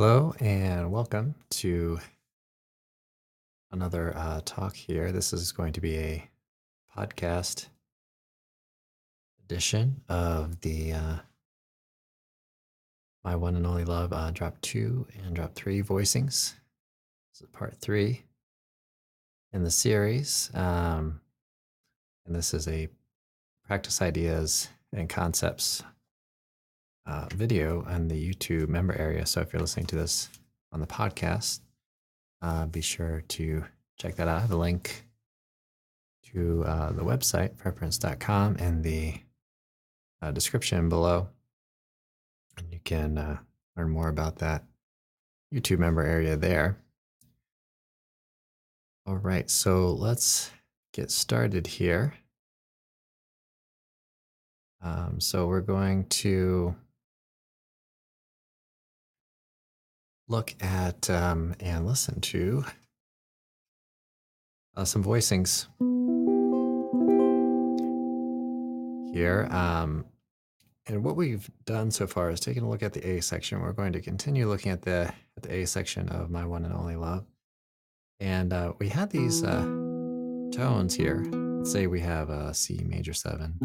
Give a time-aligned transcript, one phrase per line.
[0.00, 1.98] Hello and welcome to
[3.70, 5.12] another uh, talk here.
[5.12, 6.30] This is going to be a
[6.96, 7.66] podcast
[9.44, 11.16] edition of the uh,
[13.24, 16.54] My One and Only Love uh, Drop 2 and Drop 3 voicings.
[17.34, 18.22] This is part 3
[19.52, 20.50] in the series.
[20.54, 21.20] Um,
[22.24, 22.88] and this is a
[23.66, 25.82] practice ideas and concepts
[27.10, 29.26] uh, video on the YouTube member area.
[29.26, 30.28] So if you're listening to this
[30.72, 31.60] on the podcast,
[32.40, 33.64] uh, be sure to
[33.98, 34.36] check that out.
[34.36, 35.06] I have a link
[36.32, 39.14] to uh, the website, preference.com, in the
[40.22, 41.28] uh, description below.
[42.56, 43.38] And you can uh,
[43.76, 44.64] learn more about that
[45.52, 46.78] YouTube member area there.
[49.04, 50.52] All right, so let's
[50.92, 52.14] get started here.
[54.80, 56.76] Um, so we're going to
[60.30, 62.64] look at um, and listen to
[64.76, 65.66] uh, some voicings
[69.12, 69.48] here.
[69.50, 70.04] Um,
[70.86, 73.60] and what we've done so far is taken a look at the A section.
[73.60, 76.74] We're going to continue looking at the at the A section of My One and
[76.74, 77.26] Only Love.
[78.20, 79.62] And uh, we had these uh,
[80.52, 81.24] tones here.
[81.32, 83.56] Let's say we have a C major seven,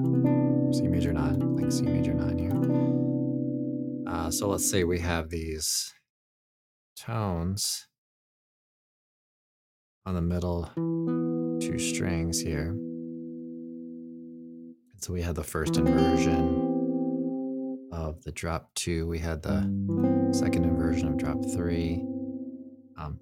[0.74, 2.52] C major nine, like C major nine here.
[4.08, 5.95] Uh, so let's say we have these
[6.96, 7.88] tones
[10.06, 10.72] on the middle
[11.60, 12.70] two strings here.
[14.94, 16.64] And so we had the first inversion
[17.92, 19.62] of the drop two, we had the
[20.32, 22.04] second inversion of drop three.
[22.98, 23.20] Um,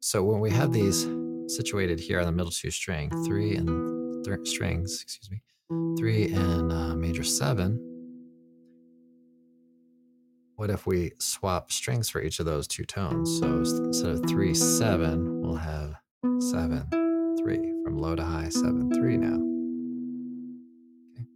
[0.00, 1.06] so when we have these
[1.48, 5.42] situated here on the middle two string, three and th- strings, excuse me,
[5.98, 7.78] three and uh, major seven,
[10.56, 13.40] what if we swap strings for each of those two tones?
[13.40, 15.96] So instead of three, seven, we'll have
[16.38, 16.86] seven,
[17.38, 19.40] three from low to high, seven, three now.
[21.10, 21.26] Okay.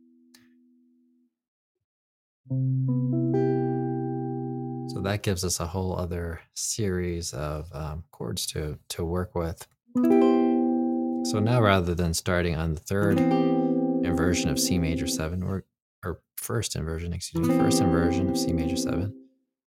[4.94, 9.66] So that gives us a whole other series of um, chords to, to work with.
[9.96, 15.62] So now rather than starting on the third inversion of C major seven, we're
[16.04, 19.14] or first inversion, excuse me, first inversion of C major seven.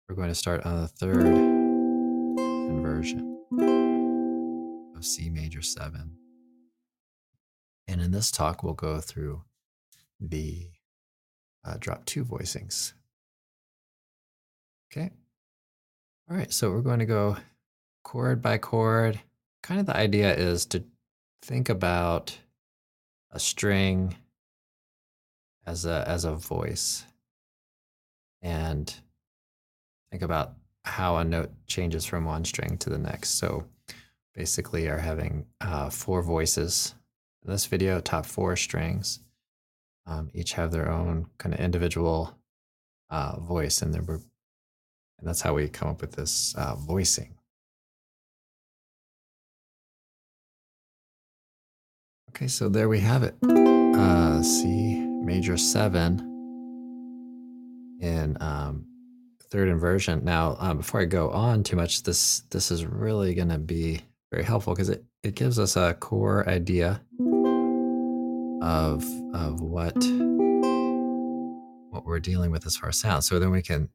[0.07, 1.25] We're going to start on the third
[2.69, 3.37] inversion
[4.95, 6.17] of C major seven.
[7.87, 9.43] And in this talk, we'll go through
[10.19, 10.69] the
[11.65, 12.93] uh, drop two voicings.
[14.91, 15.11] Okay.
[16.29, 16.51] All right.
[16.53, 17.37] So we're going to go
[18.03, 19.19] chord by chord.
[19.63, 20.83] Kind of the idea is to
[21.41, 22.37] think about
[23.31, 24.15] a string
[25.69, 27.05] as a as a voice.
[28.41, 28.93] And
[30.09, 30.53] think about
[30.83, 33.31] how a note changes from one string to the next.
[33.37, 33.65] So
[34.33, 36.95] basically are having uh, four voices
[37.45, 39.19] in this video top four strings.
[40.07, 42.35] Um, each have their own kind of individual
[43.11, 44.01] uh, voice and, there.
[44.01, 44.21] and
[45.21, 47.35] that's how we come up with this uh, voicing.
[52.29, 53.35] Okay so there we have it.
[53.43, 56.19] Uh, c major seven
[58.01, 58.85] in um,
[59.49, 60.23] third inversion.
[60.23, 64.01] Now, um, before I go on too much, this this is really going to be
[64.31, 67.01] very helpful because it, it gives us a core idea
[68.61, 69.03] of
[69.33, 69.95] of what
[71.89, 73.23] what we're dealing with as far as sound.
[73.23, 73.89] So then we can,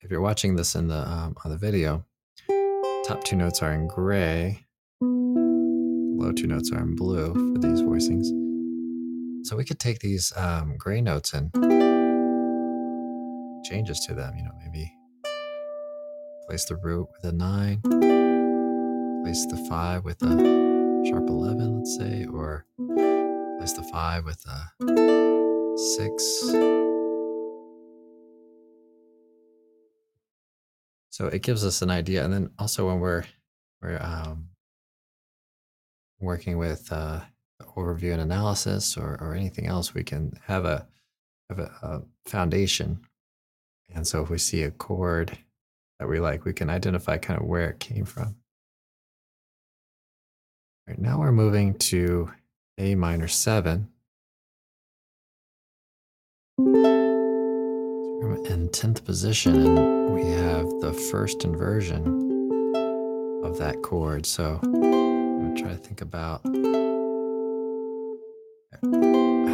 [0.00, 2.04] if you're watching this in the um, on the video,
[3.06, 4.66] top two notes are in gray,
[5.00, 8.45] low two notes are in blue for these voicings.
[9.46, 11.52] So we could take these um, gray notes and
[13.64, 14.34] changes to them.
[14.36, 14.92] You know, maybe
[16.48, 17.80] place the root with a nine,
[19.22, 20.36] place the five with a
[21.06, 22.66] sharp 11, let's say, or
[23.58, 24.68] place the five with a
[25.94, 26.24] six.
[31.10, 32.24] So it gives us an idea.
[32.24, 33.22] And then also when we're,
[33.80, 34.48] we're um,
[36.18, 37.20] working with uh,
[37.64, 40.86] overview and analysis or, or anything else, we can have a
[41.48, 43.00] have a, a foundation.
[43.94, 45.38] And so if we see a chord
[45.98, 48.36] that we like, we can identify kind of where it came from.
[50.88, 52.30] Right now we're moving to
[52.78, 53.88] A minor seven.
[58.56, 62.04] in 10th position, and we have the first inversion
[63.44, 64.24] of that chord.
[64.24, 66.42] So I'm going to try to think about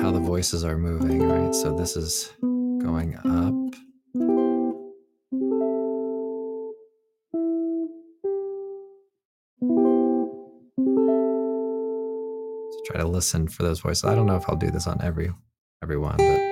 [0.02, 1.54] how the voices are moving, right?
[1.54, 3.54] So this is going up.
[12.72, 14.02] So try to listen for those voices.
[14.02, 15.32] I don't know if I'll do this on every
[15.84, 16.51] everyone, but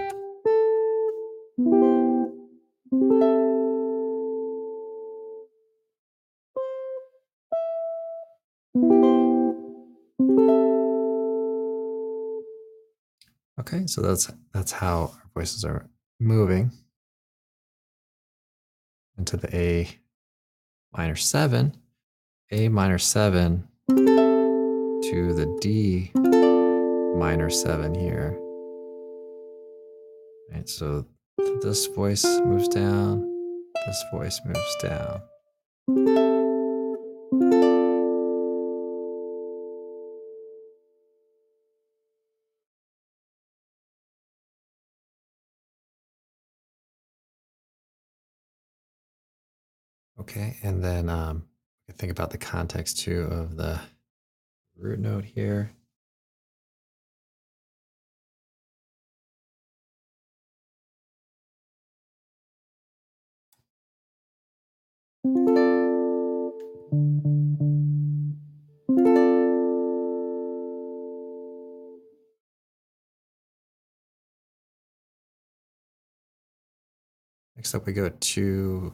[13.91, 15.85] so that's that's how our voices are
[16.21, 16.71] moving
[19.19, 19.89] into the A
[20.97, 21.75] minor seven,
[22.53, 28.39] A minor seven to the D minor seven here.
[30.53, 31.05] Right, so
[31.61, 33.27] this voice moves down,
[33.87, 36.30] this voice moves down.
[50.31, 51.43] Okay, and then um,
[51.95, 53.81] think about the context too of the
[54.77, 55.73] root note here.
[77.57, 78.93] Next up, we go to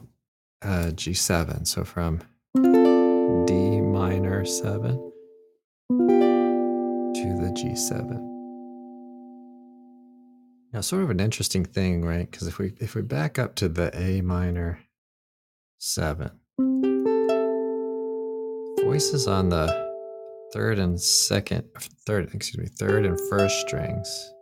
[0.61, 1.67] uh, G7.
[1.67, 2.21] So from
[2.55, 5.11] D minor 7
[5.89, 8.33] to the G7.
[10.73, 12.29] Now, sort of an interesting thing, right?
[12.29, 14.79] Because if we if we back up to the A minor
[15.79, 16.29] 7,
[18.83, 19.87] voices on the
[20.53, 21.63] third and second,
[22.05, 24.33] third, excuse me, third and first strings,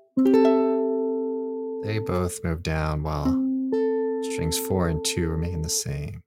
[1.84, 3.45] they both move down while
[4.24, 6.22] strings four and two remain the same.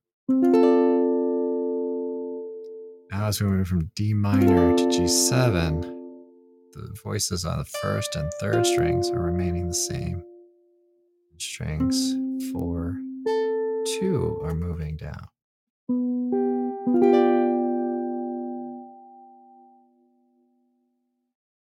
[3.10, 5.82] Now, as we move from D minor to G7,
[6.72, 10.22] the voices on the first and third strings are remaining the same.
[11.38, 12.14] Strings
[12.52, 12.96] four,
[13.98, 15.28] two are moving down.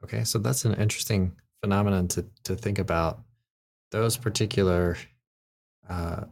[0.04, 3.20] Okay, so that's an interesting phenomenon to, to think about.
[3.92, 4.96] Those particular
[5.88, 6.24] uh,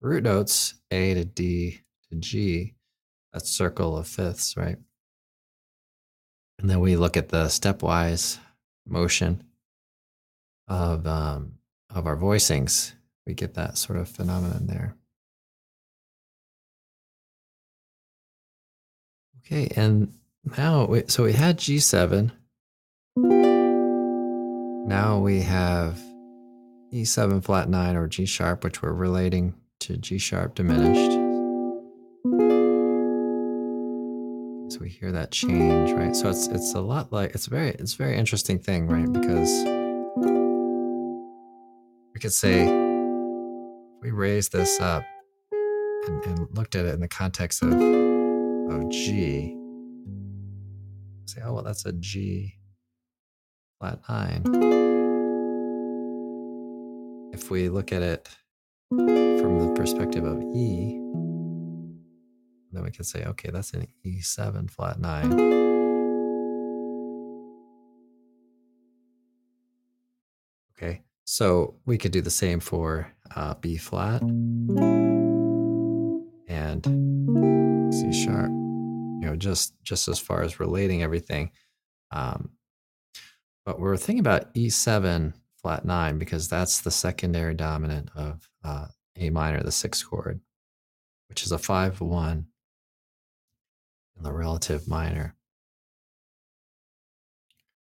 [0.00, 1.80] root notes, A to D
[2.10, 2.74] to G,
[3.32, 4.76] that circle of fifths, right?
[6.58, 8.38] And then we look at the stepwise
[8.86, 9.44] motion
[10.68, 11.54] of um,
[11.94, 12.92] of our voicings.
[13.26, 14.96] We get that sort of phenomenon there.
[19.38, 20.14] Okay, and
[20.56, 22.30] now we, so we had G7.
[24.86, 26.00] Now we have
[26.92, 31.12] E7 flat 9 or G sharp, which we're relating to G sharp diminished.
[34.72, 36.14] So we hear that change, right?
[36.16, 39.10] So it's it's a lot like it's very it's very interesting thing, right?
[39.12, 39.50] Because
[42.12, 42.66] we could say
[44.00, 45.04] we raised this up
[45.52, 49.56] and, and looked at it in the context of of G.
[51.26, 52.54] Say, oh well, that's a G
[53.78, 54.89] flat nine
[57.32, 58.28] if we look at it
[58.90, 60.98] from the perspective of E,
[62.72, 65.32] then we can say, okay, that's an E7 flat nine.
[70.76, 74.22] Okay, so we could do the same for uh, B flat
[76.48, 76.84] and
[77.94, 78.50] C sharp.
[78.50, 81.50] You know, just just as far as relating everything.
[82.10, 82.50] Um,
[83.64, 88.86] but we're thinking about E7 flat nine because that's the secondary dominant of uh,
[89.16, 90.40] A minor, the sixth chord,
[91.28, 92.46] which is a five one
[94.16, 95.34] in the relative minor.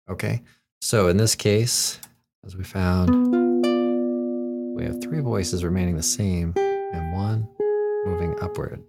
[0.09, 0.41] Okay,
[0.81, 1.99] so in this case,
[2.45, 3.63] as we found,
[4.75, 7.47] we have three voices remaining the same and one
[8.05, 8.83] moving upward.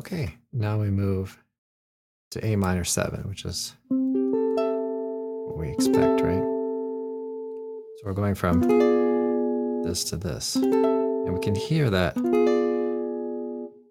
[0.00, 1.38] Okay, now we move
[2.30, 6.40] to A minor 7, which is what we expect, right?
[6.40, 8.62] So we're going from
[9.82, 10.56] this to this.
[10.56, 12.16] And we can hear that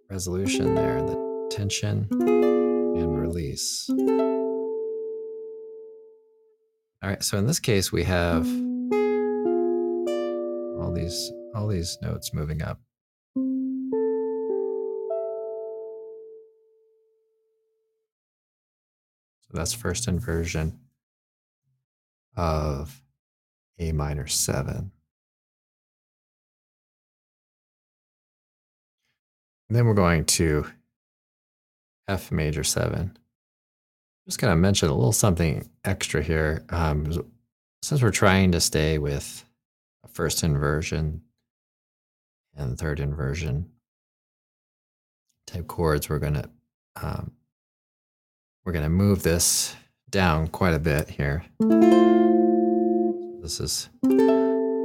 [0.09, 3.87] resolution there, the tension and release.
[7.03, 8.47] All right, so in this case, we have
[10.81, 12.79] all these all these notes moving up.
[19.49, 20.79] So that's first inversion
[22.35, 23.01] of
[23.79, 24.91] A minor 7.
[29.69, 30.65] And then we're going to
[32.07, 33.17] F major 7.
[34.27, 36.63] Just going to mention a little something extra here.
[36.69, 37.11] Um,
[37.81, 39.43] since we're trying to stay with
[40.03, 41.21] a first inversion
[42.55, 43.71] and third inversion
[45.47, 46.49] type chords, we're going to
[47.01, 47.31] um,
[48.69, 49.75] we're going to move this
[50.11, 51.43] down quite a bit here.
[53.41, 53.89] This is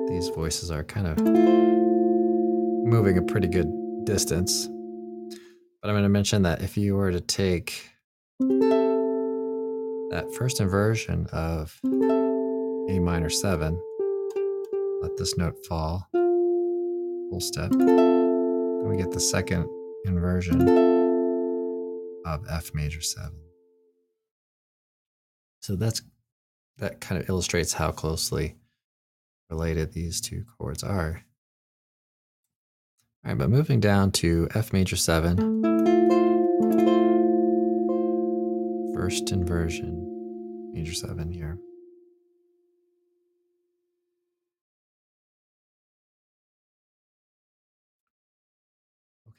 [0.09, 1.19] these voices are kind of
[2.88, 3.71] moving a pretty good
[4.07, 4.69] distance.
[5.83, 7.91] But I'm going to mention that if you were to take
[8.41, 13.79] that first inversion of A minor 7,
[15.03, 19.69] let this note fall, full step, then we get the second
[20.07, 20.62] inversion
[22.25, 23.44] of F major 7.
[25.64, 26.02] So that's
[26.76, 28.56] that kind of illustrates how closely
[29.49, 31.25] related these two chords are.
[33.25, 35.62] All right, but moving down to F major 7,
[38.94, 41.59] first inversion, major 7 here.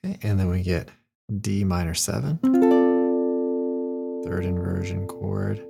[0.03, 0.89] Okay, and then we get
[1.39, 2.39] D minor 7,
[4.25, 5.63] third inversion chord.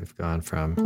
[0.00, 0.76] We've gone from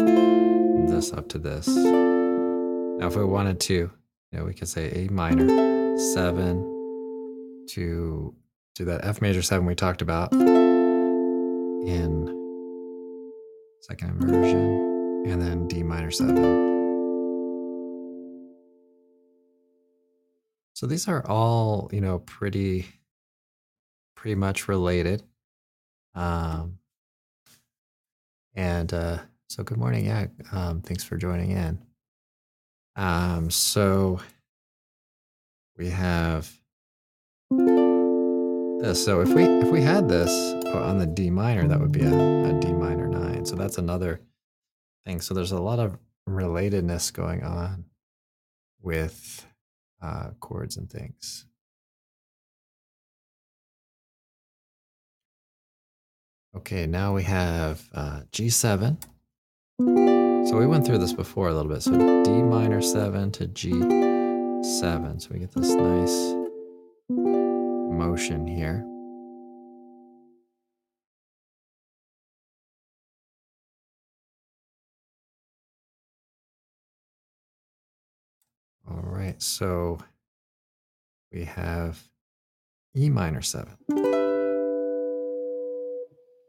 [0.89, 1.69] this up to this.
[1.69, 3.93] Now, if we wanted to, you
[4.33, 6.63] know, we could say A minor, seven
[7.71, 8.35] to
[8.75, 12.27] to that F major seven we talked about in
[13.83, 16.35] second inversion, and then D minor seven.
[20.73, 22.87] So these are all, you know, pretty
[24.17, 25.23] pretty much related.
[26.17, 26.79] Um,
[28.55, 29.19] and uh,
[29.49, 30.07] so, good morning.
[30.07, 31.79] Yeah, um, thanks for joining in.
[32.97, 34.21] Um, so
[35.77, 36.51] we have
[37.51, 39.05] this.
[39.05, 40.31] So if we if we had this
[40.75, 43.45] on the D minor, that would be a, a D minor nine.
[43.45, 44.21] So that's another
[45.05, 45.21] thing.
[45.21, 47.85] So there's a lot of relatedness going on
[48.81, 49.47] with
[50.03, 51.47] uh, chords and things.
[56.57, 58.97] Okay, now we have uh, G7.
[60.49, 61.83] So we went through this before a little bit.
[61.83, 61.91] So
[62.23, 65.21] D minor 7 to G7.
[65.21, 66.35] So we get this nice
[67.11, 68.85] motion here.
[78.89, 79.99] All right, so
[81.33, 82.01] we have
[82.97, 83.77] E minor 7.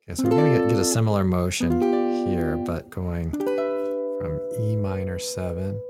[0.08, 1.82] Okay, so we're going to get, get a similar motion
[2.28, 5.82] here, but going from E minor 7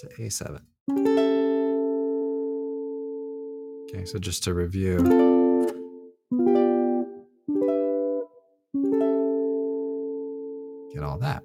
[0.00, 0.60] to A7.
[3.88, 4.98] Okay, so just to review.
[10.92, 11.42] Get all that.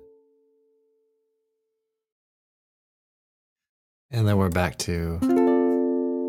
[4.12, 5.20] And then we're back to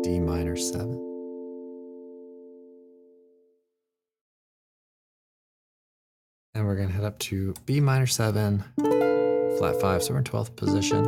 [0.05, 1.12] D minor 7.
[6.55, 8.63] And we're going to head up to B minor 7,
[9.57, 10.03] flat 5.
[10.03, 11.01] So we're in 12th position.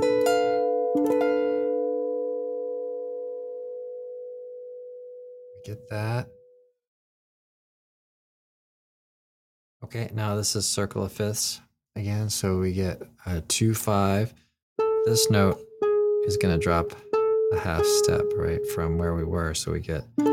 [5.54, 6.30] We get that.
[9.84, 11.62] Okay, now this is circle of fifths
[11.96, 12.32] again.
[12.32, 14.34] So we get a 2 5.
[15.06, 15.60] This note
[16.26, 16.92] is going to drop
[17.54, 19.54] a half step, right, from where we were.
[19.54, 20.24] So we get B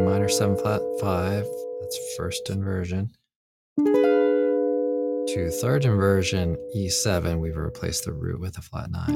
[0.00, 1.46] minor 7 flat 5.
[1.80, 3.10] That's first inversion
[5.34, 9.06] to third inversion E7, we've replaced the root with a flat 9.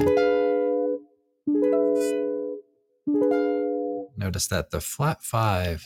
[4.15, 5.83] Notice that the flat 5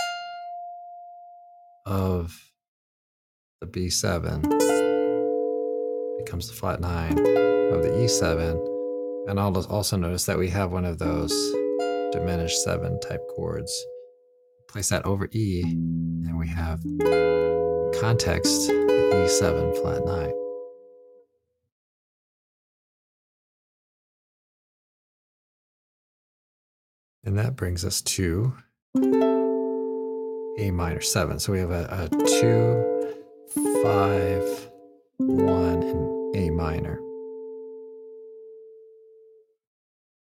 [1.88, 2.51] of
[3.59, 4.43] the B7
[6.19, 9.29] becomes the flat 9 of the E7.
[9.29, 11.33] And I'll also notice that we have one of those
[12.12, 13.74] diminished 7 type chords.
[14.67, 16.79] Place that over E, and we have
[18.00, 20.34] context E7 flat 9.
[27.25, 28.53] And that brings us to
[30.60, 31.39] A minor 7.
[31.39, 34.72] So we have a, a 2, 5,
[35.18, 37.00] 1, and A minor.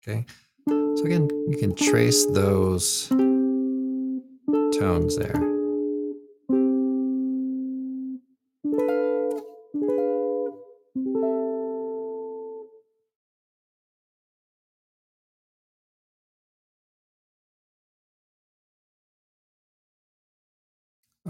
[0.06, 0.24] Okay.
[0.68, 3.08] So again, you can trace those
[4.78, 5.53] tones there.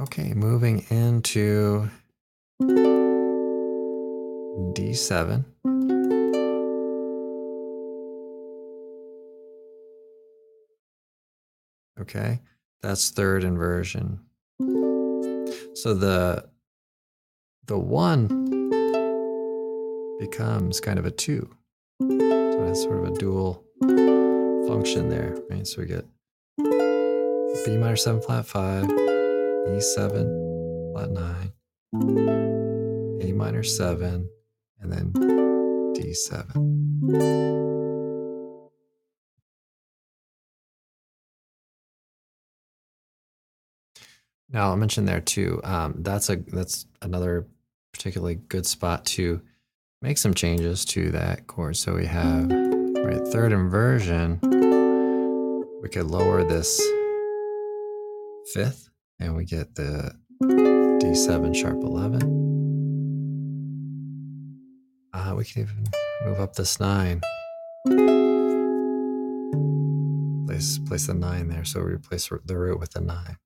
[0.04, 1.88] Okay, moving into
[4.74, 5.46] D7.
[11.98, 12.40] Okay,
[12.82, 14.20] that's third inversion.
[15.72, 16.50] So the
[17.64, 18.28] the one
[20.20, 21.48] becomes kind of a two.
[22.02, 23.64] So it's sort of a dual
[24.68, 25.66] function there, right?
[25.66, 26.04] So we get
[27.64, 28.84] B minor seven flat five,
[29.66, 31.52] E7 flat nine,
[33.22, 34.28] A minor seven,
[34.80, 35.12] and then
[35.94, 37.64] D7.
[44.50, 45.60] Now I'll mention there too.
[45.64, 47.46] Um, that's a that's another
[47.92, 49.42] particularly good spot to
[50.00, 51.76] make some changes to that chord.
[51.76, 54.38] So we have right third inversion.
[55.82, 56.80] We could lower this
[58.52, 58.90] fifth,
[59.20, 62.44] and we get the D7 sharp 11.
[65.12, 65.84] Uh, we can even
[66.24, 67.20] move up this nine.
[70.46, 73.38] Place place the nine there, so we replace the root with the nine.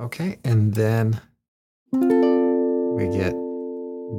[0.00, 1.20] Okay, and then
[1.92, 3.34] we get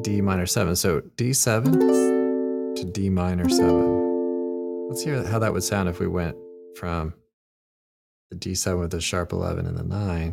[0.04, 0.76] D minor 7.
[0.76, 4.05] So D7 to D minor 7.
[4.88, 6.38] Let's hear how that would sound if we went
[6.78, 7.16] from
[8.30, 10.32] the D7 with the sharp 11 and the 9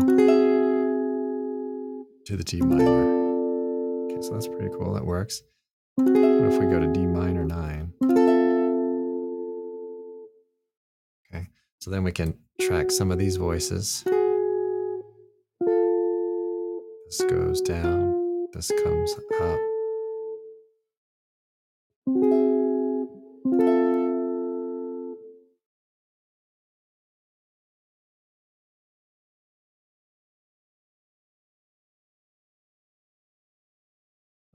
[2.27, 4.05] to the D minor.
[4.05, 4.93] Okay, so that's pretty cool.
[4.93, 5.43] That works.
[5.97, 7.93] What if we go to D minor 9?
[11.35, 11.49] Okay,
[11.81, 14.05] so then we can track some of these voices.
[17.07, 19.59] This goes down, this comes up.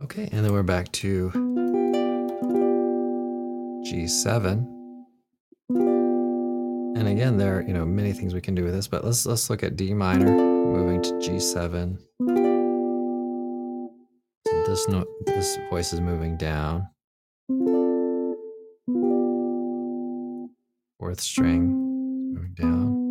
[0.08, 1.30] Okay, and then we're back to
[3.86, 4.65] G7.
[6.98, 9.26] And again, there are you know many things we can do with this, but let's
[9.26, 12.00] let's look at D minor, moving to G7
[14.67, 16.88] this note, this voice is moving down.
[21.00, 23.07] Fourth string moving down.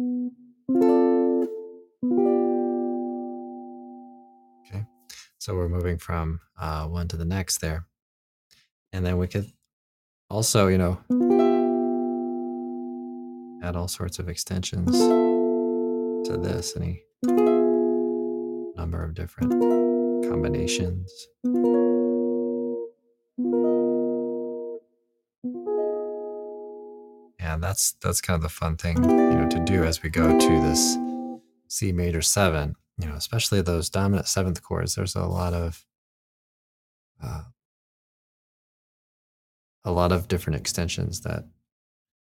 [5.46, 7.86] So we're moving from uh, one to the next there,
[8.92, 9.46] and then we could
[10.28, 10.98] also, you know,
[13.62, 14.90] add all sorts of extensions
[16.26, 16.74] to this.
[16.76, 17.04] Any
[18.76, 19.52] number of different
[20.28, 21.28] combinations.
[27.38, 30.26] And that's that's kind of the fun thing, you know, to do as we go
[30.26, 30.96] to this
[31.68, 32.74] C major seven.
[32.98, 34.94] You know, especially those dominant seventh chords.
[34.94, 35.84] There's a lot of
[37.22, 37.42] uh,
[39.84, 41.44] a lot of different extensions that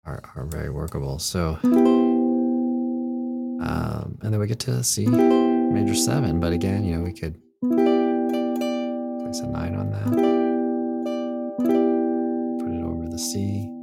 [0.05, 1.21] are are very workable.
[1.21, 1.71] So, um,
[4.23, 6.41] and then we get to C major seven.
[6.41, 10.09] But again, you know, we could place a nine on that.
[12.59, 13.78] Put it over the C.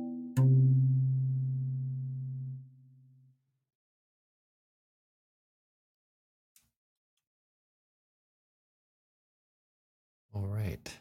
[10.76, 10.98] right.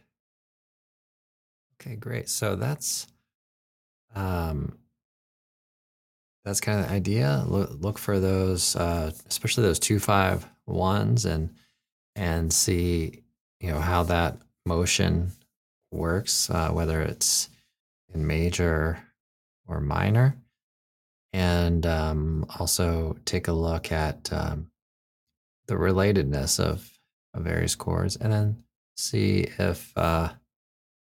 [1.81, 2.29] Okay, great.
[2.29, 3.07] So that's
[4.15, 4.79] um,
[6.45, 7.45] that's kind of the idea.
[7.47, 11.51] Look, look for those, uh, especially those two five ones, and
[12.17, 13.23] and see
[13.61, 15.33] you know how that motion
[15.91, 17.49] works, uh, whether it's
[18.13, 18.99] in major
[19.67, 20.37] or minor,
[21.33, 24.71] and um, also take a look at um,
[25.67, 26.91] the relatedness of,
[27.33, 28.64] of various chords, and then
[28.97, 30.31] see if uh,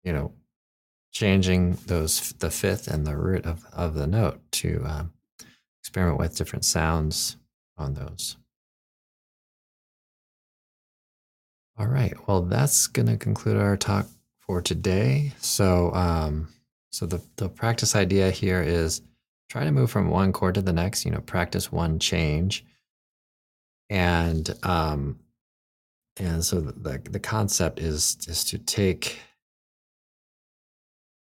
[0.03, 0.33] you know
[1.13, 5.13] changing those the fifth and the root of, of the note to um,
[5.81, 7.37] experiment with different sounds
[7.79, 8.37] on those.
[11.77, 12.15] All right.
[12.29, 14.07] Well, that's going to conclude our talk
[14.39, 15.33] for today.
[15.39, 16.49] So, um,
[16.91, 19.03] so the, the practice idea here is
[19.49, 22.65] try to move from one chord to the next, you know, practice one change.
[23.91, 25.19] And, um,
[26.17, 29.19] and so the, the concept is, is to take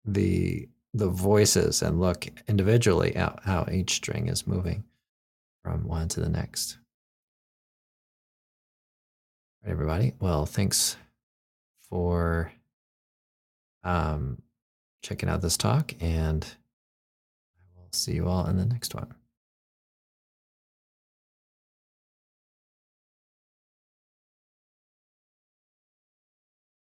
[0.04, 4.84] the, the voices and look individually at how each string is moving
[5.62, 6.78] from one to the next
[9.62, 10.14] right, everybody.
[10.20, 10.96] Well, thanks
[11.88, 12.52] for
[13.84, 14.40] um,
[15.02, 19.14] checking out this talk and I will see you all in the next one.